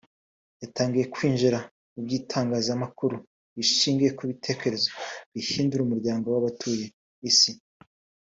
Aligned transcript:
yatangiye 0.61 1.05
kwinjira 1.13 1.59
mu 1.93 1.99
by’itangazamakuru 2.05 3.17
rishingiye 3.55 4.09
ku 4.17 4.23
bitekerezo 4.29 4.89
bihindura 5.33 5.81
umuryango 5.83 6.25
w’abatuye 6.29 6.85
isi 7.29 7.51